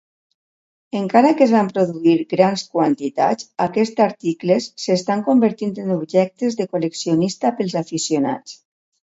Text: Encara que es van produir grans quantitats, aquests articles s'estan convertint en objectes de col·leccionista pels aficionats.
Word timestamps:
Encara 0.99 1.33
que 1.41 1.43
es 1.45 1.51
van 1.55 1.67
produir 1.73 2.15
grans 2.31 2.63
quantitats, 2.77 3.47
aquests 3.67 4.03
articles 4.07 4.71
s'estan 4.87 5.21
convertint 5.31 5.77
en 5.85 5.95
objectes 5.99 6.59
de 6.63 6.69
col·leccionista 6.75 7.57
pels 7.61 7.79
aficionats. 7.85 8.61